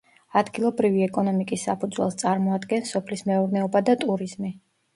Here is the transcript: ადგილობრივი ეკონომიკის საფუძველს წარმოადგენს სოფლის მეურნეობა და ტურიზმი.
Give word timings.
ადგილობრივი 0.39 1.03
ეკონომიკის 1.07 1.67
საფუძველს 1.69 2.19
წარმოადგენს 2.23 2.97
სოფლის 2.97 3.25
მეურნეობა 3.31 3.87
და 3.93 4.01
ტურიზმი. 4.05 4.55